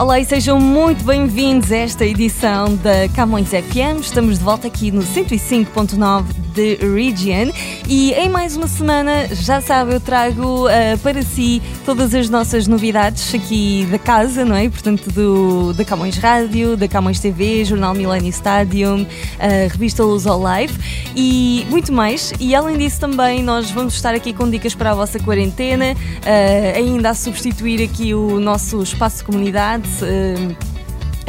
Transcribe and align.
Olá 0.00 0.18
e 0.18 0.24
sejam 0.24 0.58
muito 0.58 1.04
bem-vindos 1.04 1.70
a 1.70 1.76
esta 1.76 2.06
edição 2.06 2.74
da 2.76 3.06
Camões 3.14 3.50
FM. 3.50 4.00
Estamos 4.00 4.38
de 4.38 4.44
volta 4.44 4.66
aqui 4.66 4.90
no 4.90 5.02
105.9 5.02 6.24
de 6.54 6.76
Region 6.76 7.52
e 7.86 8.12
em 8.12 8.28
mais 8.28 8.56
uma 8.56 8.66
semana, 8.66 9.28
já 9.32 9.60
sabe, 9.60 9.94
eu 9.94 10.00
trago 10.00 10.66
uh, 10.66 10.98
para 11.02 11.22
si 11.22 11.62
todas 11.84 12.14
as 12.14 12.30
nossas 12.30 12.66
novidades 12.66 13.34
aqui 13.34 13.86
da 13.90 13.98
casa, 13.98 14.44
não 14.44 14.56
é? 14.56 14.68
Portanto, 14.68 15.10
do, 15.12 15.72
da 15.74 15.84
Camões 15.84 16.16
Rádio, 16.16 16.76
da 16.76 16.88
Camões 16.88 17.20
TV, 17.20 17.64
Jornal 17.64 17.94
Millennium 17.94 18.30
Stadium, 18.30 19.02
uh, 19.02 19.06
Revista 19.70 20.02
Luz 20.02 20.26
ao 20.26 20.40
Live 20.40 20.78
e 21.14 21.66
muito 21.68 21.92
mais. 21.92 22.32
E 22.40 22.54
além 22.54 22.78
disso, 22.78 22.98
também 23.00 23.42
nós 23.42 23.70
vamos 23.70 23.94
estar 23.94 24.14
aqui 24.14 24.32
com 24.32 24.48
dicas 24.48 24.74
para 24.74 24.92
a 24.92 24.94
vossa 24.94 25.18
quarentena, 25.18 25.92
uh, 25.92 26.76
ainda 26.76 27.10
a 27.10 27.14
substituir 27.14 27.82
aqui 27.82 28.14
o 28.14 28.40
nosso 28.40 28.82
espaço 28.82 29.24
de 29.90 30.54
comunidade 30.54 30.69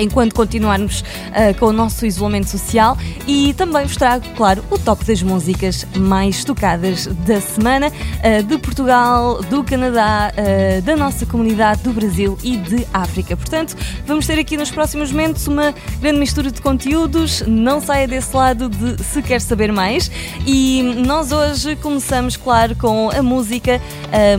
enquanto 0.02 0.34
continuarmos 0.34 1.02
uh, 1.02 1.58
com 1.60 1.68
o 1.68 1.74
nosso 1.74 2.06
isolamento 2.06 2.50
social 2.50 2.98
e 3.28 3.54
também 3.54 3.86
vos 3.86 3.96
trago, 3.96 4.26
claro, 4.36 4.64
o 4.70 4.78
top 4.78 5.06
das 5.06 5.22
músicas 5.22 5.86
mais 5.96 6.44
tocadas 6.44 7.06
da 7.08 7.40
semana 7.40 7.88
uh, 7.88 8.44
de 8.44 8.58
Portugal, 8.58 9.42
do 9.44 9.64
Canadá, 9.64 10.32
uh, 10.32 10.82
da 10.82 10.96
nossa 10.96 11.26
comunidade, 11.26 11.84
do 11.84 11.94
Brasil 11.94 12.38
e 12.44 12.58
de 12.58 12.86
África. 12.94 13.38
Portanto, 13.38 13.76
vamos 14.06 14.26
ter 14.26 14.40
aqui 14.40 14.58
nos 14.58 14.72
próximos 14.72 15.12
momentos 15.12 15.48
uma 15.48 15.74
grande 16.00 16.20
mistura 16.20 16.52
de 16.52 16.62
conteúdos. 16.62 17.44
Não 17.48 17.80
saia 17.82 18.08
desse 18.08 18.36
lado 18.36 18.70
de 18.70 19.04
se 19.04 19.22
quer 19.22 19.40
saber 19.40 19.72
mais. 19.72 20.10
E 20.46 20.82
nós 21.06 21.32
hoje 21.32 21.76
começamos, 21.76 22.36
claro, 22.36 22.76
com 22.76 23.10
a 23.10 23.22
música 23.22 23.82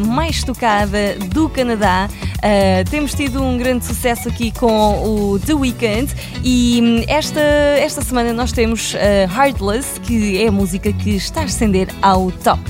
mais 0.07 0.43
tocada 0.43 1.17
do 1.33 1.49
Canadá. 1.49 2.09
temos 2.91 3.15
tido 3.15 3.43
um 3.43 3.57
grande 3.57 3.85
sucesso 3.85 4.29
aqui 4.29 4.51
com 4.51 5.33
o 5.33 5.39
The 5.39 5.52
Weeknd 5.55 6.13
e 6.43 6.81
hum, 6.83 7.05
esta, 7.09 7.41
esta 7.41 8.03
semana 8.03 8.33
nós 8.33 8.53
temos 8.53 8.95
uh, 8.95 8.99
Heartless, 9.37 10.01
que 10.01 10.43
é 10.43 10.49
a 10.49 10.53
música 10.53 10.93
que 10.93 11.17
está 11.17 11.43
a 11.43 11.45
ascender 11.45 11.89
ao 12.01 12.31
top. 12.31 12.61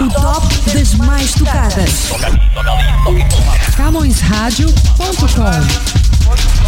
O 0.00 0.08
top 0.10 0.46
das 0.74 0.94
mais 0.94 1.34
tocadas. 1.34 2.10
CamõesRádio.com 3.76 5.96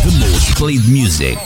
The 0.02 0.10
most 0.18 0.54
played 0.56 0.88
music. 0.88 1.38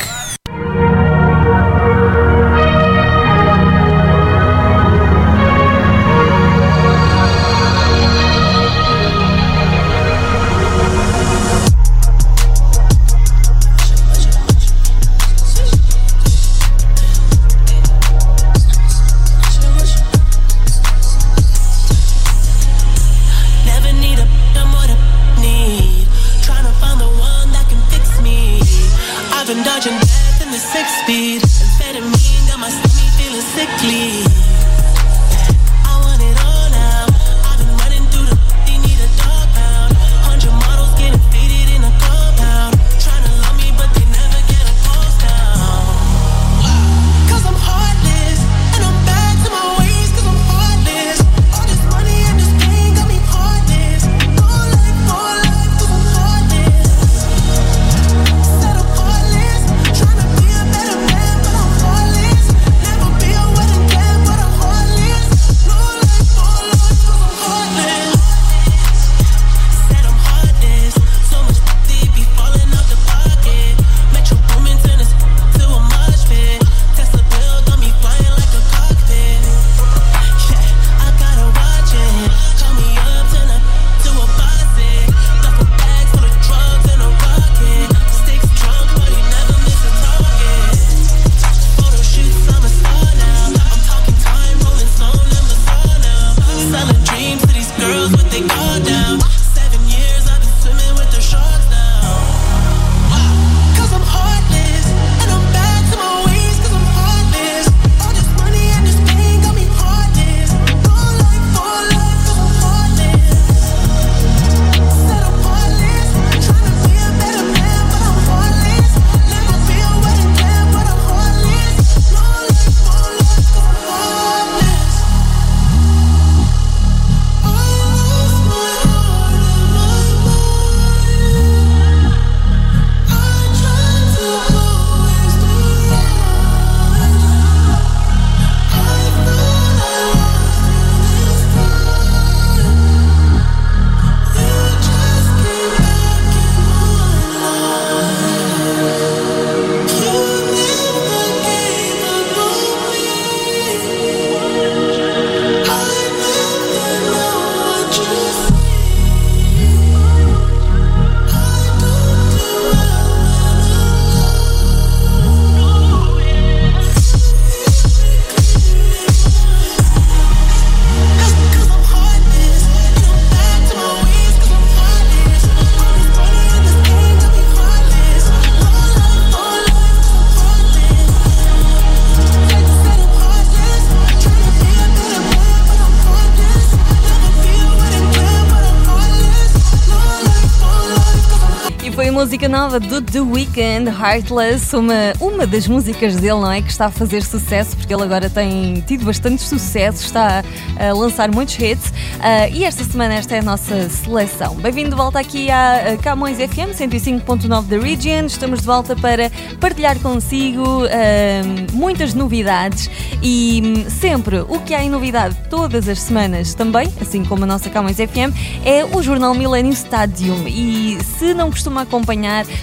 Música 192.22 192.48
nova 192.48 192.78
do 192.78 193.02
The 193.02 193.20
Weeknd, 193.20 193.90
Heartless, 193.90 194.76
uma, 194.76 195.12
uma 195.20 195.44
das 195.44 195.66
músicas 195.66 196.14
dele, 196.14 196.34
não 196.34 196.52
é? 196.52 196.62
Que 196.62 196.70
está 196.70 196.86
a 196.86 196.90
fazer 196.90 197.20
sucesso, 197.24 197.76
porque 197.76 197.92
ele 197.92 198.04
agora 198.04 198.30
tem 198.30 198.80
tido 198.86 199.04
bastante 199.04 199.42
sucesso, 199.42 200.04
está 200.04 200.44
a 200.78 200.92
lançar 200.92 201.32
muitos 201.32 201.58
hits. 201.58 201.88
Uh, 201.88 202.54
e 202.54 202.64
esta 202.64 202.84
semana 202.84 203.14
esta 203.14 203.34
é 203.34 203.40
a 203.40 203.42
nossa 203.42 203.88
seleção. 203.88 204.54
Bem-vindo 204.54 204.90
de 204.90 204.94
volta 204.94 205.18
aqui 205.18 205.50
à 205.50 205.98
Camões 206.00 206.36
FM 206.36 206.70
105.9 206.78 207.64
da 207.64 207.78
Region. 207.78 208.26
Estamos 208.26 208.60
de 208.60 208.66
volta 208.66 208.94
para 208.94 209.28
partilhar 209.58 209.98
consigo 209.98 210.84
uh, 210.84 211.72
muitas 211.72 212.14
novidades 212.14 212.88
e 213.20 213.62
hum, 213.64 213.90
sempre 213.90 214.42
o 214.42 214.60
que 214.60 214.74
há 214.74 214.84
em 214.84 214.88
novidade 214.88 215.36
todas 215.50 215.88
as 215.88 216.00
semanas 216.00 216.54
também, 216.54 216.88
assim 217.00 217.24
como 217.24 217.42
a 217.42 217.46
nossa 217.48 217.68
Camões 217.68 217.96
FM, 217.96 218.32
é 218.64 218.84
o 218.84 219.02
jornal 219.02 219.34
Millennium 219.34 219.72
Stadium. 219.72 220.46
E 220.46 220.98
se 221.18 221.34
não 221.34 221.50
costuma 221.50 221.82
acompanhar, 221.82 222.11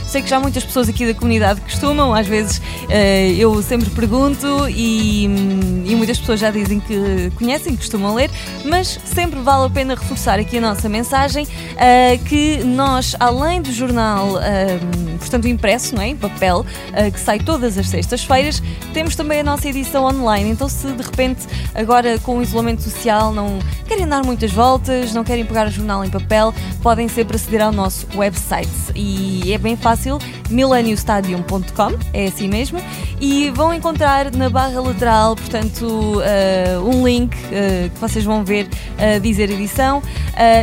sei 0.05 0.21
que 0.21 0.29
já 0.29 0.39
muitas 0.39 0.63
pessoas 0.63 0.89
aqui 0.89 1.05
da 1.05 1.13
comunidade 1.13 1.61
costumam, 1.61 2.13
às 2.13 2.27
vezes 2.27 2.57
uh, 2.57 2.91
eu 3.37 3.61
sempre 3.61 3.89
pergunto 3.89 4.67
e, 4.69 5.25
e, 5.85 5.95
muitas 5.95 6.19
pessoas 6.19 6.39
já 6.39 6.51
dizem 6.51 6.79
que 6.79 7.31
conhecem, 7.35 7.73
que 7.73 7.79
costumam 7.79 8.15
ler, 8.15 8.29
mas 8.65 8.99
sempre 9.05 9.39
vale 9.39 9.65
a 9.65 9.69
pena 9.69 9.95
reforçar 9.95 10.39
aqui 10.39 10.57
a 10.57 10.61
nossa 10.61 10.87
mensagem 10.89 11.45
uh, 11.45 12.23
que 12.25 12.63
nós, 12.63 13.15
além 13.19 13.61
do 13.61 13.71
jornal, 13.71 14.35
uh, 14.35 15.17
portanto 15.19 15.47
impresso, 15.47 15.95
não 15.95 16.01
é? 16.01 16.09
em 16.09 16.15
papel, 16.15 16.65
que 17.13 17.19
sai 17.19 17.39
todas 17.39 17.77
as 17.77 17.87
sextas-feiras, 17.87 18.63
temos 18.93 19.15
também 19.15 19.41
a 19.41 19.43
nossa 19.43 19.67
edição 19.67 20.05
online. 20.05 20.49
Então, 20.49 20.67
se 20.67 20.87
de 20.87 21.03
repente 21.03 21.45
agora 21.75 22.17
com 22.19 22.37
o 22.37 22.41
isolamento 22.41 22.81
social 22.81 23.33
não 23.33 23.59
querem 23.87 24.07
dar 24.07 24.23
muitas 24.23 24.51
voltas, 24.51 25.13
não 25.13 25.23
querem 25.23 25.45
pegar 25.45 25.67
o 25.67 25.71
jornal 25.71 26.03
em 26.03 26.09
papel, 26.09 26.53
podem 26.81 27.07
sempre 27.07 27.35
aceder 27.35 27.61
ao 27.61 27.71
nosso 27.71 28.07
website 28.15 28.69
e 28.95 29.38
é 29.53 29.57
bem 29.57 29.75
fácil, 29.75 30.19
millenniumstadium.com, 30.49 31.97
é 32.13 32.27
assim 32.27 32.47
mesmo, 32.47 32.79
e 33.21 33.49
vão 33.51 33.73
encontrar 33.73 34.31
na 34.31 34.49
barra 34.49 34.79
lateral, 34.79 35.35
portanto, 35.35 35.85
uh, 35.85 36.87
um 36.87 37.05
link 37.05 37.35
uh, 37.35 37.89
que 37.89 37.99
vocês 37.99 38.23
vão 38.23 38.43
ver 38.43 38.65
uh, 38.65 39.19
dizer 39.19 39.49
edição 39.49 40.01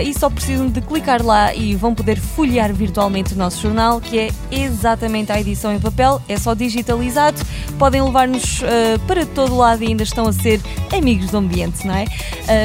e 0.03 0.19
só 0.19 0.31
precisam 0.31 0.69
de 0.69 0.81
clicar 0.81 1.23
lá 1.23 1.55
e 1.55 1.75
vão 1.75 1.95
poder 1.95 2.19
folhear 2.19 2.73
virtualmente 2.73 3.35
o 3.35 3.37
nosso 3.37 3.61
jornal, 3.61 4.01
que 4.01 4.19
é 4.19 4.31
exatamente 4.51 5.31
a 5.31 5.39
edição 5.39 5.75
em 5.75 5.79
papel, 5.79 6.19
é 6.27 6.39
só 6.39 6.55
digitalizado, 6.55 7.39
podem 7.79 8.01
levar-nos 8.03 8.63
para 9.07 9.27
todo 9.27 9.55
lado 9.55 9.85
e 9.85 9.89
ainda 9.89 10.03
estão 10.03 10.27
a 10.27 10.33
ser 10.33 10.63
amigos 10.91 11.31
do 11.31 11.37
ambiente, 11.37 11.87
não 11.87 11.95
é? 11.95 12.07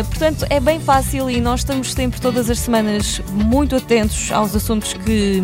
portanto, 0.03 0.45
é 0.49 0.61
bem 0.61 0.79
fácil 0.79 1.29
e 1.29 1.41
nós 1.41 1.59
estamos 1.59 1.91
sempre 1.91 2.21
todas 2.21 2.49
as 2.49 2.59
semanas 2.59 3.21
muito 3.33 3.75
atentos 3.75 4.31
aos 4.31 4.55
assuntos 4.55 4.93
que 4.93 5.43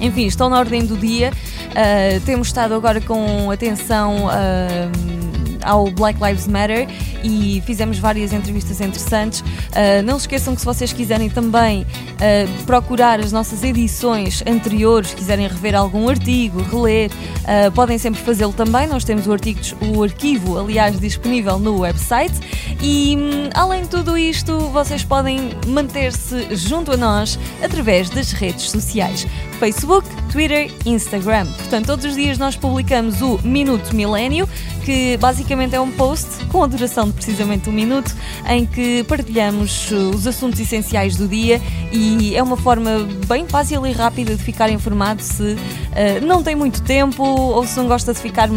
enfim, 0.00 0.26
estão 0.26 0.48
na 0.48 0.58
ordem 0.58 0.84
do 0.84 0.96
dia. 0.96 1.32
Uh, 1.70 2.20
temos 2.24 2.48
estado 2.48 2.74
agora 2.74 3.00
com 3.00 3.50
atenção 3.50 4.26
uh, 4.26 5.27
ao 5.62 5.90
Black 5.90 6.22
Lives 6.22 6.46
Matter 6.46 6.88
e 7.22 7.62
fizemos 7.66 7.98
várias 7.98 8.32
entrevistas 8.32 8.80
interessantes. 8.80 9.40
Uh, 9.40 10.02
não 10.04 10.18
se 10.18 10.24
esqueçam 10.24 10.54
que 10.54 10.60
se 10.60 10.66
vocês 10.66 10.92
quiserem 10.92 11.28
também 11.28 11.82
uh, 11.82 12.64
procurar 12.64 13.20
as 13.20 13.32
nossas 13.32 13.62
edições 13.62 14.42
anteriores, 14.46 15.14
quiserem 15.14 15.46
rever 15.46 15.74
algum 15.74 16.08
artigo, 16.08 16.62
reler, 16.62 17.10
uh, 17.10 17.72
podem 17.72 17.98
sempre 17.98 18.20
fazê-lo 18.20 18.52
também. 18.52 18.86
Nós 18.86 19.04
temos 19.04 19.26
o, 19.26 19.32
artigo, 19.32 19.60
o 19.94 20.02
arquivo, 20.02 20.58
aliás, 20.58 20.98
disponível 20.98 21.58
no 21.58 21.80
website. 21.80 22.34
E 22.80 23.16
um, 23.16 23.50
além 23.54 23.82
de 23.82 23.88
tudo 23.88 24.16
isto, 24.16 24.58
vocês 24.70 25.02
podem 25.02 25.50
manter-se 25.66 26.54
junto 26.54 26.92
a 26.92 26.96
nós 26.96 27.38
através 27.62 28.08
das 28.10 28.32
redes 28.32 28.70
sociais. 28.70 29.26
Facebook, 29.58 30.08
Twitter, 30.38 30.70
Instagram. 30.86 31.46
Portanto, 31.46 31.86
todos 31.86 32.04
os 32.04 32.14
dias 32.14 32.38
nós 32.38 32.54
publicamos 32.54 33.20
o 33.22 33.40
Minuto 33.42 33.92
Milênio, 33.92 34.48
que 34.84 35.16
basicamente 35.16 35.74
é 35.74 35.80
um 35.80 35.90
post 35.90 36.44
com 36.44 36.62
a 36.62 36.66
duração 36.68 37.08
de 37.08 37.14
precisamente 37.14 37.68
um 37.68 37.72
minuto, 37.72 38.14
em 38.48 38.64
que 38.64 39.02
partilhamos 39.02 39.90
os 39.90 40.28
assuntos 40.28 40.60
essenciais 40.60 41.16
do 41.16 41.26
dia 41.26 41.60
e 41.90 42.36
é 42.36 42.42
uma 42.42 42.56
forma 42.56 43.00
bem 43.26 43.48
fácil 43.48 43.84
e 43.84 43.90
rápida 43.90 44.36
de 44.36 44.42
ficar 44.44 44.70
informado 44.70 45.20
se 45.20 45.42
uh, 45.42 46.24
não 46.24 46.40
tem 46.40 46.54
muito 46.54 46.82
tempo 46.82 47.24
ou 47.24 47.66
se 47.66 47.76
não 47.76 47.88
gosta 47.88 48.14
de 48.14 48.20
ficar 48.20 48.48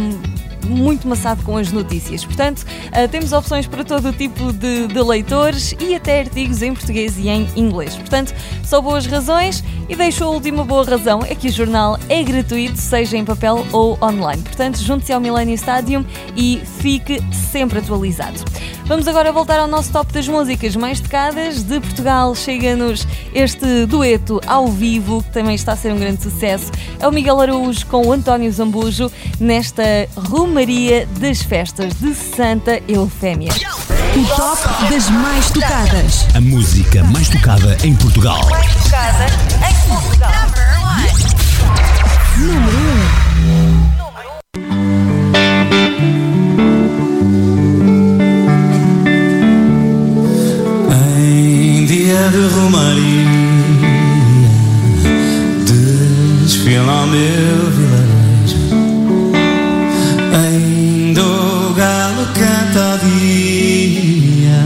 muito 0.66 1.06
maçado 1.08 1.42
com 1.42 1.56
as 1.56 1.70
notícias. 1.72 2.24
Portanto, 2.24 2.60
uh, 2.60 3.08
temos 3.08 3.32
opções 3.32 3.66
para 3.66 3.84
todo 3.84 4.08
o 4.08 4.12
tipo 4.12 4.52
de, 4.52 4.86
de, 4.86 5.02
leitores 5.02 5.74
e 5.80 5.94
até 5.94 6.20
artigos 6.20 6.62
em 6.62 6.74
português 6.74 7.18
e 7.18 7.28
em 7.28 7.48
inglês. 7.56 7.94
Portanto, 7.94 8.34
só 8.64 8.80
boas 8.80 9.06
razões 9.06 9.62
e 9.88 9.96
deixo 9.96 10.24
a 10.24 10.28
última 10.28 10.64
boa 10.64 10.84
razão 10.84 11.20
é 11.22 11.34
que 11.34 11.48
o 11.48 11.52
jornal 11.52 11.98
é 12.08 12.22
gratuito, 12.22 12.78
seja 12.78 13.16
em 13.16 13.24
papel 13.24 13.66
ou 13.72 13.98
online. 14.02 14.42
Portanto, 14.42 14.78
junte-se 14.78 15.12
ao 15.12 15.20
Millennium 15.20 15.54
Stadium 15.54 16.04
e 16.36 16.62
fique 16.80 17.20
sempre 17.50 17.78
atualizado. 17.78 18.40
Vamos 18.86 19.06
agora 19.06 19.32
voltar 19.32 19.58
ao 19.58 19.66
nosso 19.66 19.90
top 19.92 20.12
das 20.12 20.26
músicas 20.28 20.76
mais 20.76 21.00
tocadas 21.00 21.62
de 21.62 21.80
Portugal. 21.80 22.34
Chega-nos 22.34 23.06
este 23.32 23.86
dueto 23.86 24.40
ao 24.46 24.68
vivo, 24.68 25.22
que 25.22 25.30
também 25.30 25.54
está 25.54 25.72
a 25.72 25.76
ser 25.76 25.92
um 25.92 25.98
grande 25.98 26.22
sucesso. 26.22 26.70
É 26.98 27.06
o 27.06 27.12
Miguel 27.12 27.40
Araújo 27.40 27.86
com 27.86 28.06
o 28.06 28.12
António 28.12 28.50
Zambujo 28.52 29.10
nesta 29.40 29.82
Romaria 30.16 31.06
das 31.18 31.42
Festas 31.42 31.94
de 31.94 32.14
Santa 32.14 32.82
Eufémia. 32.88 33.52
O 34.14 34.36
top 34.36 34.92
das 34.92 35.08
mais 35.08 35.50
tocadas. 35.50 36.26
A 36.34 36.40
música 36.40 37.02
mais 37.04 37.28
tocada 37.28 37.76
em 37.84 37.94
Portugal. 37.94 38.44
Mais 38.50 38.74
tocada 38.74 39.26
em 39.70 39.88
Portugal. 39.88 40.21
De 52.32 52.46
Romaria 52.54 53.28
desfila 56.42 56.92
ao 56.92 57.06
meu 57.06 57.70
vilarejo. 57.76 58.56
Ainda 60.34 61.22
o 61.22 61.74
galo 61.74 62.26
canta 62.32 62.92
ao 62.92 62.98
dia 62.98 64.64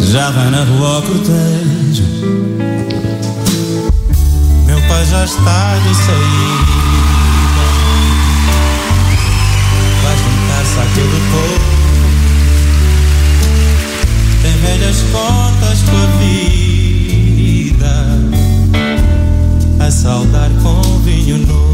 Já 0.00 0.30
vai 0.32 0.50
na 0.50 0.64
rua 0.64 0.96
ao 0.96 1.02
cortejo. 1.02 2.04
Meu 4.66 4.80
pai 4.82 5.06
já 5.06 5.24
está 5.24 5.78
de 5.78 5.94
saída. 5.94 7.62
Vai 10.02 10.16
juntar-se 10.18 10.78
àquele 10.78 11.20
povo 11.30 11.71
velhas 14.72 15.02
contas 15.12 15.82
com 15.82 15.96
a 15.96 16.06
vida. 16.18 17.92
A 19.84 19.90
saudar 19.90 20.50
com 20.62 20.98
vinho 21.00 21.38
novo 21.46 21.71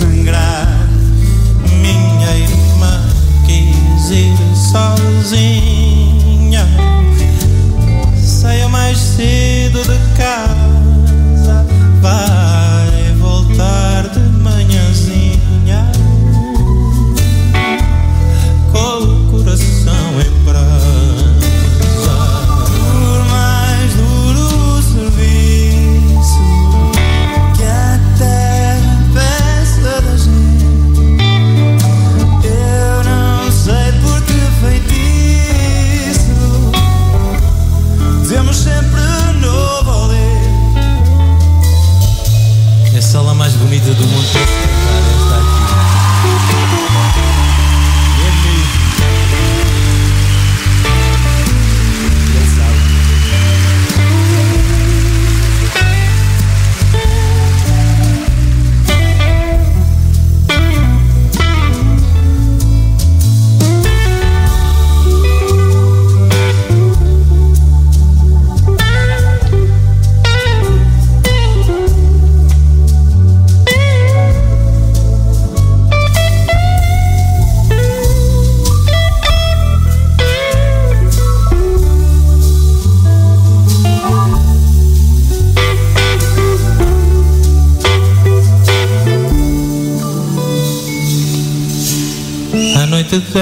sangrar. 0.00 0.66
Minha 1.80 2.36
irmã 2.36 3.08
quis 3.44 4.10
ir 4.10 4.36
sozinha. 4.72 6.66
Saia 8.16 8.68
mais 8.68 8.98
cedo 8.98 9.82
de 9.82 9.98
casa. 10.16 10.69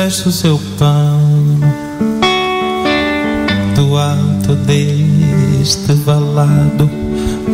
Deste 0.08 0.26
o 0.26 0.32
seu 0.32 0.58
pão 0.78 1.20
do 3.76 3.94
alto 3.94 4.54
deste 4.64 5.92
valado, 5.92 6.90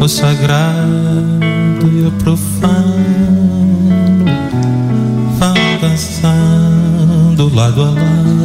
o 0.00 0.06
sagrado 0.06 0.78
e 1.82 2.06
o 2.06 2.12
profano 2.12 2.54
vão 5.37 5.54
dançando 5.80 7.52
lado 7.52 7.82
a 7.82 7.87
lado. 7.87 8.43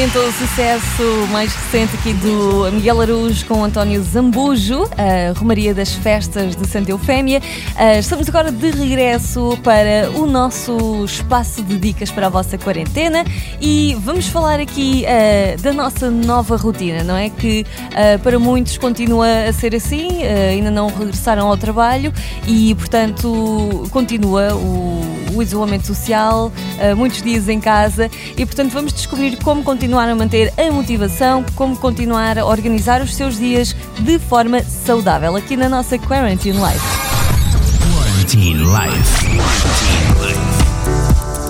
O 0.00 0.32
sucesso 0.32 1.28
mais 1.30 1.54
recente 1.54 1.94
aqui 1.94 2.14
do 2.14 2.72
Miguel 2.72 3.02
Araújo 3.02 3.44
com 3.44 3.62
António 3.62 4.02
Zambujo, 4.02 4.84
a 4.96 5.38
Romaria 5.38 5.74
das 5.74 5.92
Festas 5.92 6.56
de 6.56 6.66
Santa 6.66 6.90
Eufémia. 6.90 7.42
Ah, 7.76 7.98
Estamos 7.98 8.26
agora 8.26 8.50
de 8.50 8.70
regresso 8.70 9.58
para 9.62 10.10
o 10.14 10.26
nosso 10.26 11.04
espaço 11.04 11.62
de 11.62 11.76
dicas 11.76 12.10
para 12.10 12.28
a 12.28 12.30
vossa 12.30 12.56
quarentena 12.56 13.24
e 13.60 13.94
vamos 14.00 14.26
falar 14.26 14.58
aqui 14.58 15.04
ah, 15.04 15.60
da 15.60 15.70
nossa 15.70 16.10
nova 16.10 16.56
rotina, 16.56 17.04
não 17.04 17.16
é? 17.16 17.28
Que 17.28 17.66
ah, 17.92 18.18
para 18.22 18.38
muitos 18.38 18.78
continua 18.78 19.48
a 19.50 19.52
ser 19.52 19.74
assim, 19.74 20.22
ah, 20.24 20.48
ainda 20.48 20.70
não 20.70 20.88
regressaram 20.88 21.46
ao 21.46 21.58
trabalho 21.58 22.10
e, 22.48 22.74
portanto, 22.74 23.86
continua 23.92 24.54
o 24.54 25.20
o 25.34 25.42
isolamento 25.42 25.86
social, 25.86 26.46
uh, 26.48 26.96
muitos 26.96 27.22
dias 27.22 27.48
em 27.48 27.60
casa 27.60 28.10
e, 28.36 28.44
portanto, 28.44 28.72
vamos 28.72 28.92
descobrir 28.92 29.36
como 29.42 29.62
continuar 29.62 29.89
a 29.98 30.14
manter 30.14 30.52
a 30.56 30.70
motivação, 30.70 31.44
como 31.54 31.76
continuar 31.76 32.38
a 32.38 32.44
organizar 32.44 33.02
os 33.02 33.14
seus 33.14 33.36
dias 33.36 33.74
de 33.98 34.18
forma 34.18 34.62
saudável 34.62 35.34
aqui 35.36 35.56
na 35.56 35.68
nossa 35.68 35.98
Quarantine 35.98 36.58
Life. 36.58 36.80
Quarantine 37.92 38.64
Life. 38.64 39.30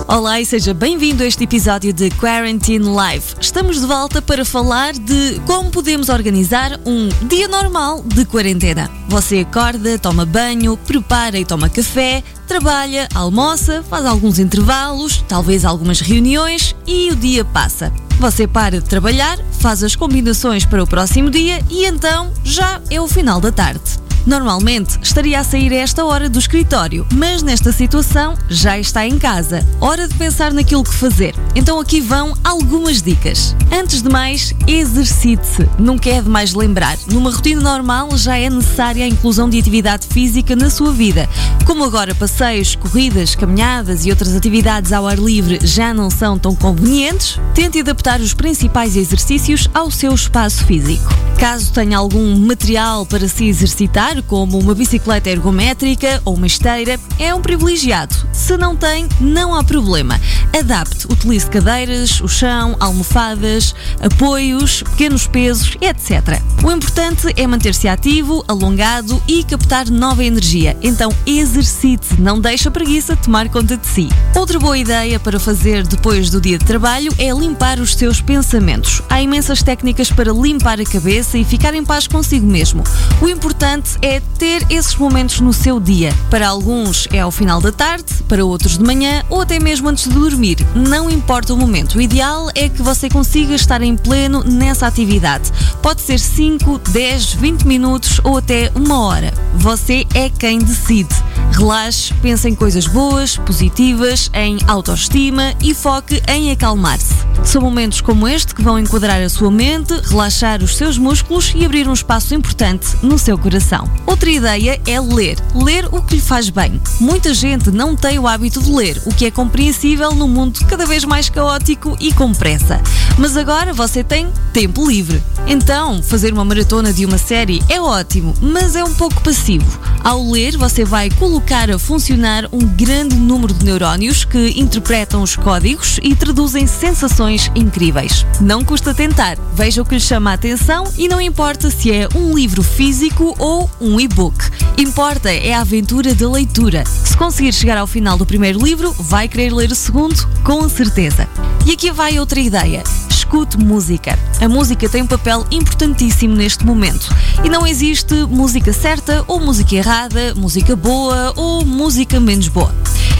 Olá 0.07 0.41
e 0.41 0.45
seja 0.45 0.73
bem-vindo 0.73 1.23
a 1.23 1.25
este 1.25 1.45
episódio 1.45 1.93
de 1.93 2.09
Quarantine 2.11 2.83
Live. 2.83 3.35
Estamos 3.39 3.79
de 3.79 3.85
volta 3.85 4.21
para 4.21 4.43
falar 4.43 4.93
de 4.93 5.39
como 5.45 5.69
podemos 5.69 6.09
organizar 6.09 6.77
um 6.85 7.07
dia 7.27 7.47
normal 7.47 8.03
de 8.03 8.25
quarentena. 8.25 8.89
Você 9.07 9.39
acorda, 9.39 9.97
toma 9.97 10.25
banho, 10.25 10.75
prepara 10.75 11.39
e 11.39 11.45
toma 11.45 11.69
café, 11.69 12.21
trabalha, 12.45 13.07
almoça, 13.13 13.83
faz 13.83 14.05
alguns 14.05 14.37
intervalos, 14.37 15.23
talvez 15.29 15.63
algumas 15.63 16.01
reuniões 16.01 16.75
e 16.85 17.09
o 17.09 17.15
dia 17.15 17.45
passa. 17.45 17.93
Você 18.21 18.47
para 18.47 18.79
de 18.79 18.87
trabalhar, 18.87 19.39
faz 19.51 19.83
as 19.83 19.95
combinações 19.95 20.63
para 20.63 20.83
o 20.83 20.85
próximo 20.85 21.27
dia 21.31 21.59
e 21.71 21.85
então 21.87 22.31
já 22.43 22.79
é 22.91 23.01
o 23.01 23.07
final 23.07 23.41
da 23.41 23.51
tarde. 23.51 23.81
Normalmente 24.25 24.99
estaria 25.01 25.39
a 25.39 25.43
sair 25.43 25.71
a 25.73 25.77
esta 25.77 26.05
hora 26.05 26.29
do 26.29 26.39
escritório, 26.39 27.05
mas 27.13 27.41
nesta 27.41 27.71
situação 27.71 28.35
já 28.49 28.77
está 28.77 29.05
em 29.05 29.17
casa. 29.17 29.65
Hora 29.79 30.07
de 30.07 30.13
pensar 30.15 30.53
naquilo 30.53 30.83
que 30.83 30.93
fazer. 30.93 31.35
Então 31.55 31.79
aqui 31.79 31.99
vão 31.99 32.33
algumas 32.43 33.01
dicas. 33.01 33.55
Antes 33.71 34.01
de 34.01 34.09
mais, 34.09 34.53
exercite-se. 34.67 35.67
Nunca 35.79 36.09
é 36.09 36.21
demais 36.21 36.53
lembrar. 36.53 36.97
Numa 37.07 37.31
rotina 37.31 37.61
normal 37.61 38.15
já 38.17 38.37
é 38.37 38.49
necessária 38.49 39.05
a 39.05 39.07
inclusão 39.07 39.49
de 39.49 39.59
atividade 39.59 40.07
física 40.07 40.55
na 40.55 40.69
sua 40.69 40.91
vida. 40.91 41.27
Como 41.65 41.83
agora 41.83 42.13
passeios, 42.13 42.75
corridas, 42.75 43.35
caminhadas 43.35 44.05
e 44.05 44.09
outras 44.09 44.35
atividades 44.35 44.91
ao 44.91 45.07
ar 45.07 45.17
livre 45.17 45.59
já 45.63 45.93
não 45.93 46.09
são 46.09 46.37
tão 46.37 46.55
convenientes, 46.55 47.39
tente 47.53 47.79
adaptar 47.79 48.19
os 48.19 48.33
principais 48.33 48.95
exercícios 48.95 49.67
ao 49.73 49.89
seu 49.89 50.13
espaço 50.13 50.65
físico. 50.65 51.09
Caso 51.39 51.71
tenha 51.73 51.97
algum 51.97 52.35
material 52.37 53.05
para 53.05 53.27
se 53.27 53.45
exercitar, 53.45 54.10
como 54.27 54.57
uma 54.59 54.75
bicicleta 54.75 55.29
ergométrica 55.29 56.21
ou 56.25 56.33
uma 56.33 56.47
esteira, 56.47 56.99
é 57.17 57.33
um 57.33 57.41
privilegiado. 57.41 58.15
Se 58.33 58.57
não 58.57 58.75
tem, 58.75 59.07
não 59.19 59.55
há 59.55 59.63
problema. 59.63 60.19
Adapte, 60.57 61.05
utilize 61.07 61.49
cadeiras, 61.49 62.19
o 62.19 62.27
chão, 62.27 62.75
almofadas, 62.79 63.73
apoios, 64.01 64.81
pequenos 64.83 65.27
pesos, 65.27 65.77
etc. 65.79 66.41
O 66.63 66.71
importante 66.71 67.33
é 67.37 67.47
manter-se 67.47 67.87
ativo, 67.87 68.43
alongado 68.47 69.21
e 69.27 69.43
captar 69.43 69.89
nova 69.89 70.23
energia. 70.23 70.75
Então 70.81 71.13
exercite, 71.25 72.19
não 72.19 72.39
deixe 72.39 72.67
a 72.67 72.71
preguiça 72.71 73.15
tomar 73.15 73.47
conta 73.49 73.77
de 73.77 73.87
si. 73.87 74.09
Outra 74.35 74.59
boa 74.59 74.77
ideia 74.77 75.19
para 75.19 75.39
fazer 75.39 75.85
depois 75.85 76.29
do 76.29 76.41
dia 76.41 76.57
de 76.57 76.65
trabalho 76.65 77.13
é 77.17 77.31
limpar 77.31 77.79
os 77.79 77.95
seus 77.95 78.19
pensamentos. 78.19 79.01
Há 79.09 79.21
imensas 79.21 79.63
técnicas 79.63 80.11
para 80.11 80.33
limpar 80.33 80.81
a 80.81 80.85
cabeça 80.85 81.37
e 81.37 81.45
ficar 81.45 81.73
em 81.73 81.85
paz 81.85 82.07
consigo 82.07 82.45
mesmo. 82.45 82.83
O 83.21 83.29
importante 83.29 84.00
é 84.01 84.19
ter 84.37 84.65
esses 84.69 84.95
momentos 84.95 85.39
no 85.39 85.53
seu 85.53 85.79
dia. 85.79 86.13
Para 86.29 86.47
alguns 86.47 87.07
é 87.11 87.19
ao 87.19 87.31
final 87.31 87.61
da 87.61 87.71
tarde, 87.71 88.23
para 88.27 88.43
outros 88.43 88.77
de 88.77 88.83
manhã 88.83 89.23
ou 89.29 89.41
até 89.41 89.59
mesmo 89.59 89.87
antes 89.89 90.05
de 90.05 90.13
dormir. 90.13 90.57
Não 90.75 91.09
importa 91.09 91.53
o 91.53 91.57
momento. 91.57 91.97
O 91.97 92.01
ideal 92.01 92.49
é 92.55 92.67
que 92.67 92.81
você 92.81 93.09
consiga 93.09 93.53
estar 93.53 93.81
em 93.81 93.95
pleno 93.95 94.43
nessa 94.43 94.87
atividade. 94.87 95.51
Pode 95.81 96.01
ser 96.01 96.19
5, 96.19 96.79
10, 96.89 97.33
20 97.33 97.63
minutos 97.63 98.19
ou 98.23 98.37
até 98.37 98.71
uma 98.75 98.99
hora. 98.99 99.33
Você 99.55 100.05
é 100.13 100.29
quem 100.29 100.59
decide. 100.59 101.13
Relaxe, 101.51 102.13
pense 102.21 102.47
em 102.47 102.55
coisas 102.55 102.87
boas, 102.87 103.37
positivas, 103.37 104.29
em 104.33 104.57
autoestima 104.67 105.53
e 105.61 105.73
foque 105.73 106.21
em 106.27 106.51
acalmar-se. 106.51 107.13
São 107.43 107.61
momentos 107.61 108.01
como 108.01 108.27
este 108.27 108.53
que 108.53 108.61
vão 108.61 108.77
enquadrar 108.77 109.21
a 109.21 109.29
sua 109.29 109.51
mente, 109.51 109.93
relaxar 110.05 110.63
os 110.63 110.77
seus 110.77 110.97
músculos 110.97 111.53
e 111.55 111.65
abrir 111.65 111.87
um 111.87 111.93
espaço 111.93 112.35
importante 112.35 112.95
no 113.01 113.17
seu 113.17 113.37
coração. 113.37 113.89
Outra 114.05 114.29
ideia 114.29 114.79
é 114.85 114.99
ler. 114.99 115.37
Ler 115.55 115.87
o 115.91 116.01
que 116.01 116.15
lhe 116.15 116.21
faz 116.21 116.49
bem. 116.49 116.79
Muita 116.99 117.33
gente 117.33 117.71
não 117.71 117.95
tem 117.95 118.19
o 118.19 118.27
hábito 118.27 118.61
de 118.61 118.71
ler, 118.71 119.01
o 119.05 119.13
que 119.13 119.25
é 119.25 119.31
compreensível 119.31 120.13
num 120.13 120.27
mundo 120.27 120.59
cada 120.67 120.85
vez 120.85 121.03
mais 121.03 121.29
caótico 121.29 121.97
e 121.99 122.13
com 122.13 122.33
pressa. 122.33 122.79
Mas 123.17 123.35
agora 123.35 123.73
você 123.73 124.03
tem 124.03 124.27
tempo 124.53 124.87
livre. 124.87 125.21
Então, 125.47 126.01
fazer 126.03 126.31
uma 126.31 126.45
maratona 126.45 126.93
de 126.93 127.05
uma 127.05 127.17
série 127.17 127.61
é 127.67 127.81
ótimo, 127.81 128.33
mas 128.39 128.75
é 128.75 128.83
um 128.83 128.93
pouco 128.93 129.21
passivo. 129.21 129.79
Ao 130.03 130.31
ler, 130.31 130.55
você 130.57 130.85
vai 130.85 131.09
colocar 131.09 131.30
a 131.31 131.79
funcionar 131.79 132.45
um 132.51 132.59
grande 132.59 133.15
número 133.15 133.53
de 133.53 133.63
neurónios 133.63 134.25
que 134.25 134.59
interpretam 134.59 135.21
os 135.21 135.35
códigos 135.35 135.97
e 136.03 136.13
traduzem 136.13 136.67
sensações 136.67 137.49
incríveis. 137.55 138.25
Não 138.41 138.65
custa 138.65 138.93
tentar, 138.93 139.37
veja 139.53 139.81
o 139.81 139.85
que 139.85 139.95
lhe 139.95 140.01
chama 140.01 140.31
a 140.31 140.33
atenção 140.33 140.83
e 140.97 141.07
não 141.07 141.21
importa 141.21 141.69
se 141.69 141.91
é 141.91 142.07
um 142.15 142.33
livro 142.33 142.61
físico 142.61 143.33
ou 143.39 143.69
um 143.79 143.99
e-book. 143.99 144.37
Importa 144.77 145.31
é 145.31 145.53
a 145.53 145.61
aventura 145.61 146.13
da 146.13 146.29
leitura. 146.29 146.83
Se 146.85 147.15
conseguir 147.15 147.53
chegar 147.53 147.77
ao 147.77 147.87
final 147.87 148.17
do 148.17 148.25
primeiro 148.25 148.63
livro, 148.63 148.91
vai 148.99 149.27
querer 149.27 149.53
ler 149.53 149.71
o 149.71 149.75
segundo, 149.75 150.27
com 150.43 150.67
certeza. 150.67 151.29
E 151.65 151.71
aqui 151.71 151.91
vai 151.91 152.19
outra 152.19 152.39
ideia 152.39 152.83
escute 153.31 153.57
música. 153.57 154.19
A 154.41 154.49
música 154.49 154.89
tem 154.89 155.03
um 155.03 155.07
papel 155.07 155.45
importantíssimo 155.51 156.35
neste 156.35 156.65
momento. 156.65 157.15
E 157.45 157.49
não 157.49 157.65
existe 157.65 158.13
música 158.25 158.73
certa 158.73 159.23
ou 159.25 159.39
música 159.39 159.73
errada, 159.73 160.35
música 160.35 160.75
boa 160.75 161.31
ou 161.37 161.63
música 161.65 162.19
menos 162.19 162.49
boa. 162.49 162.75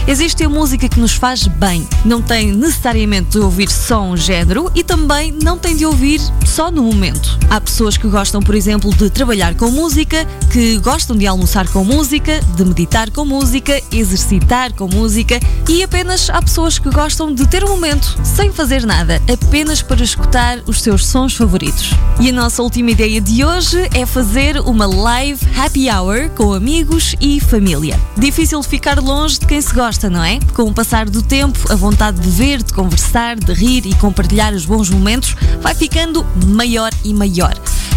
Existe 0.06 0.42
a 0.42 0.48
música 0.48 0.88
que 0.88 0.98
nos 0.98 1.14
faz 1.14 1.46
bem. 1.46 1.86
Não 2.04 2.20
tem 2.20 2.52
necessariamente 2.52 3.30
de 3.30 3.38
ouvir 3.38 3.70
só 3.70 4.02
um 4.02 4.16
género 4.16 4.70
e 4.74 4.82
também 4.82 5.32
não 5.42 5.56
tem 5.56 5.76
de 5.76 5.86
ouvir 5.86 6.20
só 6.44 6.70
no 6.70 6.82
momento. 6.82 7.38
Há 7.48 7.60
pessoas 7.60 7.96
que 7.96 8.08
gostam, 8.08 8.42
por 8.42 8.54
exemplo, 8.54 8.94
de 8.94 9.08
trabalhar 9.08 9.54
com 9.54 9.70
música, 9.70 10.26
que 10.52 10.76
gostam 10.78 11.16
de 11.16 11.26
almoçar 11.26 11.68
com 11.68 11.84
música, 11.84 12.40
de 12.56 12.64
meditar 12.64 13.10
com 13.10 13.24
música, 13.24 13.80
exercitar 13.92 14.74
com 14.74 14.88
música 14.88 15.38
e 15.68 15.84
apenas 15.84 16.28
há 16.28 16.42
pessoas 16.42 16.78
que 16.78 16.90
gostam 16.90 17.32
de 17.32 17.46
ter 17.46 17.64
um 17.64 17.68
momento 17.68 18.18
sem 18.24 18.52
fazer 18.52 18.84
nada, 18.84 19.22
apenas 19.32 19.82
para 19.82 20.01
escutar 20.02 20.60
os 20.66 20.82
seus 20.82 21.06
sons 21.06 21.34
favoritos. 21.34 21.90
E 22.20 22.28
a 22.28 22.32
nossa 22.32 22.62
última 22.62 22.90
ideia 22.90 23.20
de 23.20 23.44
hoje 23.44 23.88
é 23.94 24.04
fazer 24.04 24.60
uma 24.60 24.86
live 24.86 25.40
happy 25.56 25.90
hour 25.90 26.30
com 26.30 26.52
amigos 26.52 27.14
e 27.20 27.40
família. 27.40 27.98
Difícil 28.16 28.62
ficar 28.62 29.00
longe 29.00 29.38
de 29.38 29.46
quem 29.46 29.60
se 29.60 29.74
gosta 29.74 30.10
não 30.10 30.22
é? 30.22 30.38
Com 30.54 30.64
o 30.64 30.74
passar 30.74 31.08
do 31.08 31.22
tempo, 31.22 31.58
a 31.70 31.74
vontade 31.74 32.20
de 32.20 32.30
ver, 32.30 32.62
de 32.62 32.72
conversar, 32.72 33.36
de 33.36 33.52
rir 33.52 33.86
e 33.86 33.94
compartilhar 33.94 34.52
os 34.52 34.64
bons 34.64 34.90
momentos 34.90 35.34
vai 35.60 35.74
ficando 35.74 36.24
maior 36.46 36.90
e 37.04 37.12
maior. 37.14 37.54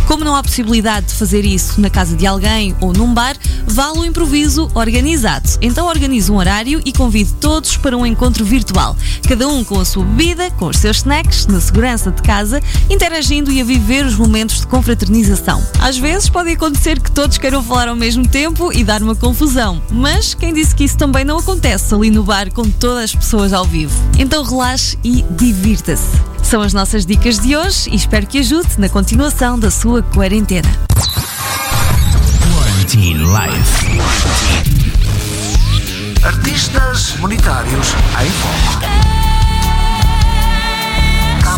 Como 0.07 0.23
não 0.23 0.35
há 0.35 0.43
possibilidade 0.43 1.07
de 1.07 1.15
fazer 1.15 1.43
isso 1.43 1.81
na 1.81 1.89
casa 1.89 2.15
de 2.15 2.27
alguém 2.27 2.75
ou 2.79 2.93
num 2.93 3.11
bar, 3.11 3.35
vale 3.65 3.99
o 3.99 4.05
improviso 4.05 4.69
organizado. 4.75 5.49
Então 5.61 5.87
organize 5.87 6.31
um 6.31 6.35
horário 6.35 6.79
e 6.85 6.93
convide 6.93 7.33
todos 7.33 7.75
para 7.75 7.97
um 7.97 8.05
encontro 8.05 8.45
virtual. 8.45 8.95
Cada 9.27 9.47
um 9.47 9.63
com 9.63 9.79
a 9.79 9.85
sua 9.85 10.05
bebida, 10.05 10.51
com 10.51 10.67
os 10.67 10.77
seus 10.77 10.97
snacks, 10.97 11.47
na 11.47 11.59
segurança 11.59 11.94
de 11.97 12.21
casa, 12.21 12.61
interagindo 12.89 13.51
e 13.51 13.61
a 13.61 13.63
viver 13.63 14.05
os 14.05 14.15
momentos 14.15 14.59
de 14.59 14.67
confraternização. 14.67 15.65
Às 15.79 15.97
vezes 15.97 16.29
pode 16.29 16.51
acontecer 16.51 16.99
que 16.99 17.11
todos 17.11 17.37
queiram 17.37 17.63
falar 17.63 17.87
ao 17.87 17.95
mesmo 17.95 18.27
tempo 18.27 18.71
e 18.73 18.83
dar 18.83 19.01
uma 19.01 19.15
confusão, 19.15 19.81
mas 19.89 20.33
quem 20.33 20.53
disse 20.53 20.75
que 20.75 20.83
isso 20.83 20.97
também 20.97 21.23
não 21.23 21.37
acontece 21.37 21.93
ali 21.93 22.09
no 22.09 22.23
bar 22.23 22.51
com 22.51 22.69
todas 22.69 23.05
as 23.05 23.15
pessoas 23.15 23.53
ao 23.53 23.65
vivo? 23.65 23.95
Então 24.19 24.43
relaxe 24.43 24.97
e 25.03 25.23
divirta-se. 25.31 26.19
São 26.43 26.61
as 26.61 26.73
nossas 26.73 27.05
dicas 27.05 27.39
de 27.39 27.55
hoje 27.55 27.89
e 27.89 27.95
espero 27.95 28.27
que 28.27 28.39
ajude 28.39 28.77
na 28.77 28.87
continuação 28.87 29.57
da 29.57 29.71
sua 29.71 30.03
quarentena. 30.03 30.69
Quarantine 32.53 33.23
Life. 33.23 33.85
Artistas 36.23 37.15
monetários 37.19 37.93
em 38.21 38.29
foco. 38.31 39.14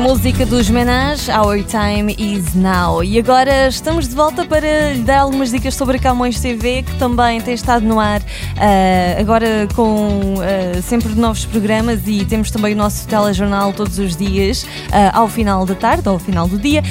música 0.00 0.46
dos 0.46 0.70
Menage, 0.70 1.30
Our 1.30 1.62
Time 1.62 2.16
Is 2.18 2.54
Now. 2.54 3.04
E 3.04 3.18
agora 3.18 3.68
estamos 3.68 4.08
de 4.08 4.14
volta 4.14 4.46
para 4.46 4.92
lhe 4.92 5.02
dar 5.02 5.20
algumas 5.20 5.50
dicas 5.50 5.74
sobre 5.74 5.98
a 5.98 6.00
Camões 6.00 6.40
TV, 6.40 6.82
que 6.82 6.96
também 6.96 7.38
tem 7.42 7.52
estado 7.52 7.84
no 7.84 8.00
ar 8.00 8.20
uh, 8.20 9.20
agora 9.20 9.68
com 9.76 10.36
uh, 10.36 10.82
sempre 10.82 11.14
novos 11.14 11.44
programas 11.44 12.00
e 12.06 12.24
temos 12.24 12.50
também 12.50 12.72
o 12.72 12.76
nosso 12.76 13.06
telejornal 13.06 13.74
todos 13.74 13.98
os 13.98 14.16
dias, 14.16 14.62
uh, 14.62 15.12
ao 15.12 15.28
final 15.28 15.66
da 15.66 15.74
tarde 15.74 16.08
ou 16.08 16.14
ao 16.14 16.18
final 16.18 16.48
do 16.48 16.58
dia. 16.58 16.82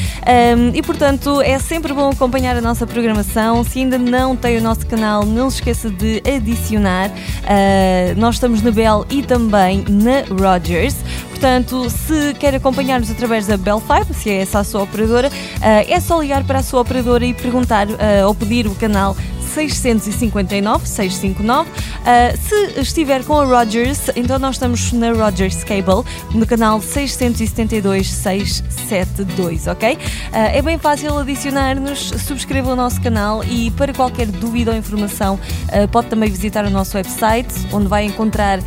Um, 0.56 0.76
e 0.76 0.82
portanto 0.84 1.42
é 1.42 1.58
sempre 1.58 1.92
bom 1.94 2.10
acompanhar 2.10 2.56
a 2.56 2.62
nossa 2.62 2.86
programação. 2.86 3.64
Se 3.64 3.80
ainda 3.80 3.98
não 3.98 4.36
tem 4.36 4.58
o 4.58 4.62
nosso 4.62 4.86
canal, 4.86 5.26
não 5.26 5.50
se 5.50 5.58
esqueça 5.58 5.90
de 5.90 6.22
adicionar. 6.32 7.10
nós 8.18 8.36
estamos 8.36 8.62
na 8.62 8.70
Bell 8.70 9.04
e 9.10 9.24
também 9.24 9.84
na 9.90 10.22
Rogers. 10.30 10.96
Portanto, 11.40 11.90
se 11.90 12.34
quer 12.34 12.54
acompanhar-nos 12.54 13.10
através 13.10 13.48
da 13.48 13.56
Bell 13.56 13.80
5, 13.80 14.14
se 14.14 14.30
é 14.30 14.42
essa 14.42 14.60
a 14.60 14.64
sua 14.66 14.84
operadora, 14.84 15.32
é 15.62 15.98
só 16.02 16.20
ligar 16.20 16.44
para 16.44 16.60
a 16.60 16.62
sua 16.62 16.82
operadora 16.82 17.26
e 17.26 17.34
perguntar 17.34 17.88
ou 18.28 18.36
pedir 18.36 18.68
o 18.68 18.76
canal 18.76 19.16
659 19.50 20.88
659. 20.88 21.70
Uh, 21.70 21.74
se 22.38 22.82
estiver 22.82 23.24
com 23.24 23.40
a 23.40 23.46
Rogers, 23.46 24.10
então 24.16 24.40
nós 24.40 24.56
estamos 24.56 24.92
na 24.94 25.12
Rogers 25.12 25.64
Cable, 25.64 26.04
no 26.34 26.46
canal 26.46 26.82
672 26.82 28.08
672, 28.08 29.68
ok? 29.68 29.94
Uh, 29.94 29.98
é 30.32 30.62
bem 30.62 30.78
fácil 30.78 31.18
adicionar-nos, 31.18 32.10
subscreva 32.26 32.74
o 32.74 32.76
nosso 32.76 33.00
canal 33.02 33.44
e 33.44 33.72
para 33.72 33.94
qualquer 33.94 34.28
dúvida 34.28 34.72
ou 34.72 34.78
informação 34.78 35.36
uh, 35.36 35.88
pode 35.90 36.08
também 36.08 36.30
visitar 36.30 36.66
o 36.66 36.70
nosso 36.70 36.98
website, 36.98 37.54
onde 37.72 37.88
vai 37.88 38.04
encontrar 38.06 38.60
uh, 38.60 38.64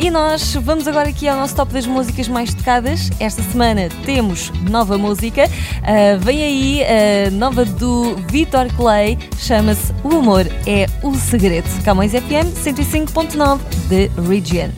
e 0.00 0.10
nós 0.10 0.54
vamos 0.54 0.86
agora 0.86 1.08
aqui 1.08 1.28
ao 1.28 1.36
nosso 1.36 1.54
top 1.54 1.72
das 1.72 1.86
músicas 1.86 2.28
mais 2.28 2.52
tocadas. 2.52 3.10
Esta 3.18 3.42
semana 3.42 3.88
temos 4.04 4.52
nova 4.68 4.98
música. 4.98 5.44
Uh, 5.44 6.18
vem 6.20 6.42
aí 6.42 6.82
a 6.84 7.30
nova 7.30 7.64
do 7.64 8.16
Vitor 8.28 8.66
Clay, 8.76 9.16
chama-se 9.38 9.92
O 10.02 10.18
Amor 10.18 10.46
é 10.66 10.86
o 11.02 11.14
Segredo. 11.14 11.68
Camões 11.84 12.12
FM 12.12 12.52
105.9 12.62 13.60
de 13.88 14.10
Region. 14.28 14.70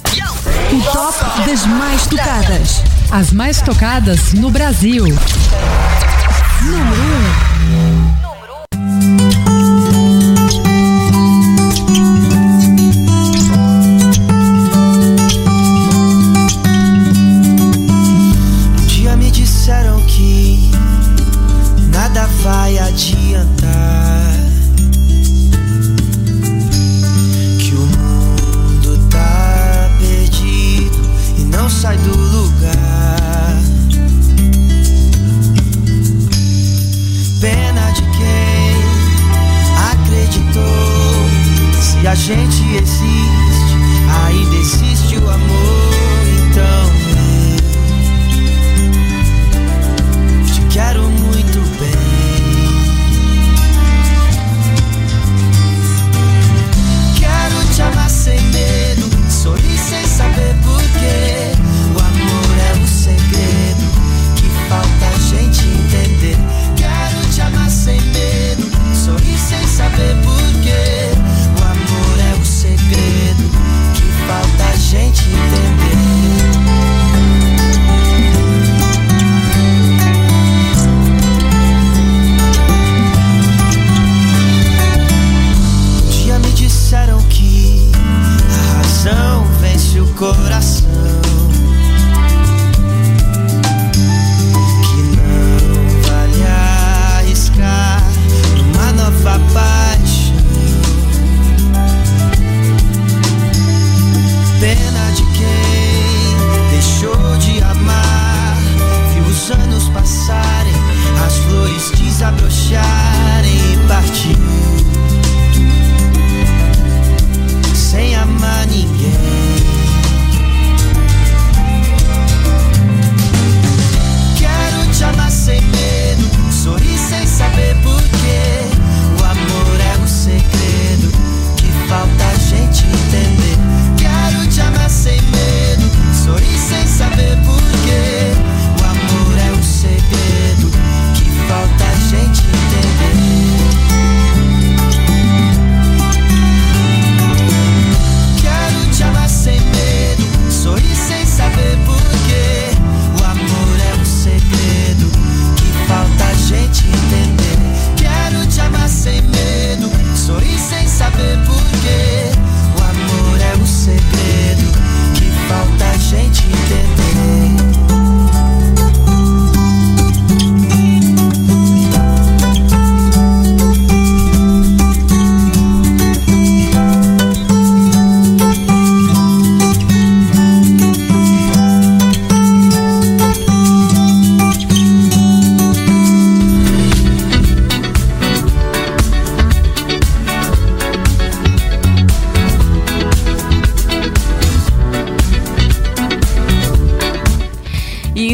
O 0.73 0.81
top 0.93 1.49
das 1.49 1.67
mais 1.67 2.07
tocadas. 2.07 2.83
As 3.11 3.33
mais 3.33 3.61
tocadas 3.62 4.33
no 4.35 4.51
Brasil. 4.51 5.05
Número 6.65 7.03
1. 9.49 9.52
coração. 90.23 91.62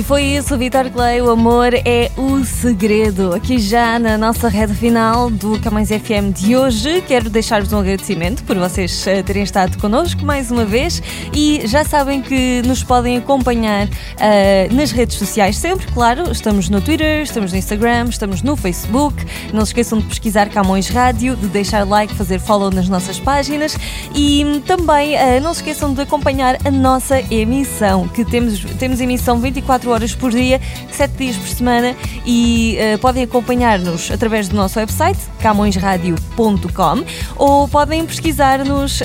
Foi 0.02 0.22
isso, 0.24 0.58
Vitor 0.58 0.90
Clay. 0.90 1.20
O 1.20 1.30
amor 1.30 1.72
é 1.72 2.10
o 2.16 2.42
segredo. 2.44 3.32
Aqui 3.32 3.58
já 3.58 3.98
na 3.98 4.18
nossa 4.18 4.48
rede 4.48 4.74
final 4.74 5.30
do 5.30 5.60
Camões 5.60 5.88
FM 5.88 6.32
de 6.34 6.56
hoje, 6.56 7.00
quero 7.02 7.30
deixar-vos 7.30 7.72
um 7.72 7.78
agradecimento 7.78 8.42
por 8.42 8.56
vocês 8.56 9.06
eh, 9.06 9.22
terem 9.22 9.44
estado 9.44 9.78
connosco 9.78 10.24
mais 10.24 10.50
uma 10.50 10.64
vez 10.64 11.00
e 11.32 11.62
já 11.66 11.84
sabem 11.84 12.20
que 12.20 12.60
nos 12.66 12.82
podem 12.82 13.18
acompanhar 13.18 13.86
uh, 13.86 14.74
nas 14.74 14.90
redes 14.90 15.16
sociais 15.16 15.56
sempre, 15.56 15.86
claro. 15.92 16.32
Estamos 16.32 16.68
no 16.68 16.80
Twitter, 16.80 17.22
estamos 17.22 17.52
no 17.52 17.58
Instagram, 17.58 18.06
estamos 18.08 18.42
no 18.42 18.56
Facebook. 18.56 19.24
Não 19.52 19.64
se 19.64 19.70
esqueçam 19.70 19.98
de 19.98 20.06
pesquisar 20.06 20.48
Camões 20.48 20.88
Rádio, 20.88 21.36
de 21.36 21.46
deixar 21.46 21.86
like, 21.86 22.14
fazer 22.14 22.40
follow 22.40 22.70
nas 22.70 22.88
nossas 22.88 23.20
páginas 23.20 23.76
e 24.12 24.60
também 24.66 25.14
uh, 25.14 25.40
não 25.40 25.54
se 25.54 25.60
esqueçam 25.60 25.94
de 25.94 26.00
acompanhar 26.00 26.56
a 26.64 26.70
nossa 26.70 27.20
emissão, 27.32 28.08
que 28.08 28.24
temos, 28.24 28.64
temos 28.78 29.00
emissão 29.00 29.38
24 29.38 29.67
horas 29.86 30.14
por 30.14 30.30
dia, 30.30 30.60
7 30.90 31.16
dias 31.16 31.36
por 31.36 31.48
semana 31.48 31.94
e 32.24 32.78
uh, 32.94 32.98
podem 32.98 33.24
acompanhar-nos 33.24 34.10
através 34.10 34.48
do 34.48 34.56
nosso 34.56 34.78
website 34.78 35.18
camõesradio.com 35.40 37.04
ou 37.36 37.68
podem 37.68 38.04
pesquisar-nos 38.06 39.00
uh, 39.00 39.04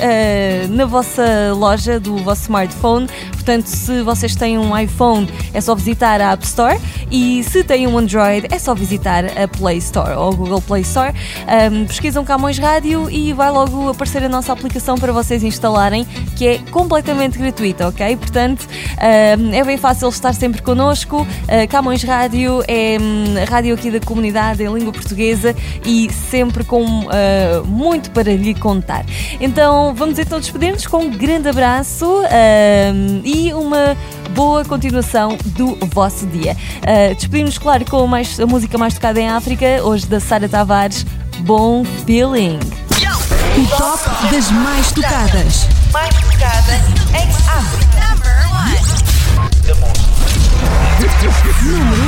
na 0.69 0.85
vossa 0.85 1.53
loja 1.53 1.99
do 1.99 2.17
vosso 2.17 2.43
smartphone. 2.43 3.07
Portanto, 3.31 3.67
se 3.67 4.01
vocês 4.03 4.35
têm 4.35 4.57
um 4.57 4.77
iPhone, 4.77 5.27
é 5.53 5.59
só 5.59 5.75
visitar 5.75 6.21
a 6.21 6.31
App 6.31 6.45
Store 6.45 6.79
e 7.11 7.43
se 7.43 7.63
têm 7.63 7.85
um 7.87 7.97
Android, 7.97 8.47
é 8.49 8.57
só 8.57 8.73
visitar 8.73 9.25
a 9.25 9.47
Play 9.47 9.77
Store 9.77 10.13
ou 10.13 10.33
Google 10.35 10.61
Play 10.61 10.81
Store. 10.81 11.13
Um, 11.71 11.85
pesquisam 11.85 12.23
Camões 12.23 12.57
Rádio 12.57 13.09
e 13.09 13.33
vai 13.33 13.51
logo 13.51 13.89
aparecer 13.89 14.23
a 14.23 14.29
nossa 14.29 14.53
aplicação 14.53 14.97
para 14.97 15.11
vocês 15.11 15.43
instalarem, 15.43 16.05
que 16.37 16.47
é 16.47 16.57
completamente 16.71 17.37
gratuita, 17.37 17.87
ok? 17.87 18.15
Portanto, 18.15 18.67
um, 19.37 19.53
é 19.53 19.63
bem 19.63 19.77
fácil 19.77 20.09
estar 20.09 20.33
sempre 20.33 20.52
connosco. 20.61 21.21
Uh, 21.21 21.67
Camões 21.69 22.03
Rádio 22.03 22.63
é 22.67 22.97
um, 22.99 23.41
a 23.41 23.45
rádio 23.49 23.73
aqui 23.73 23.89
da 23.89 23.99
comunidade 23.99 24.63
em 24.63 24.73
língua 24.73 24.91
portuguesa 24.91 25.55
e 25.85 26.11
sempre 26.11 26.63
com 26.63 26.83
uh, 26.83 27.65
muito 27.65 28.11
para 28.11 28.33
lhe 28.33 28.53
contar. 28.53 29.05
Então, 29.39 29.93
vamos 29.95 30.19
então 30.19 30.39
despedir-nos 30.39 30.85
com 30.87 31.03
um 31.03 31.11
grande 31.11 31.49
abraço 31.49 32.05
um, 32.05 33.21
e 33.23 33.53
uma 33.53 33.95
boa 34.31 34.65
continuação 34.65 35.37
do 35.45 35.75
vosso 35.87 36.25
dia. 36.27 36.55
Uh, 36.81 37.15
Despedimos, 37.15 37.57
claro, 37.57 37.85
com 37.85 38.05
mais, 38.07 38.39
a 38.39 38.45
música 38.45 38.77
mais 38.77 38.93
tocada 38.93 39.19
em 39.19 39.29
África, 39.29 39.65
hoje 39.83 40.05
da 40.05 40.19
Sara 40.19 40.49
Tavares, 40.49 41.05
Bom 41.39 41.83
Feeling. 42.05 42.59
O 43.55 43.77
top 43.77 44.03
das 44.31 44.49
mais 44.49 44.91
tocadas. 44.91 45.67
Mais 45.91 46.15
tocada 46.15 46.73
em 47.13 47.29
África. 47.47 47.93
Número 51.65 52.03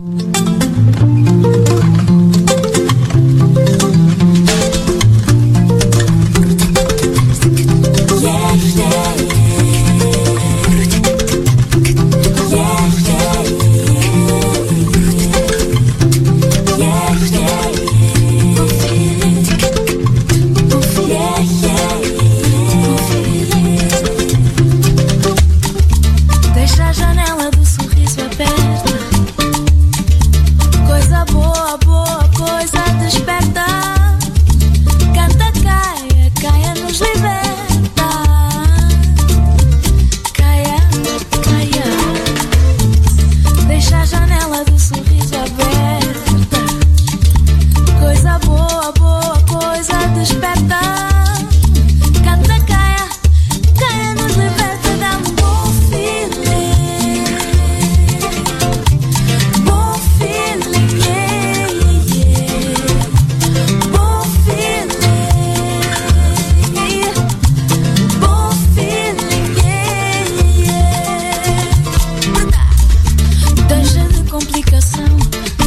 1 0.00 0.45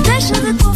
Дай 0.06 0.22
шагать 0.22 0.69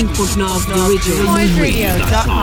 105.9 0.00 0.66
do 0.66 0.82
Original. 0.82 1.34
Radio.com. 1.34 2.39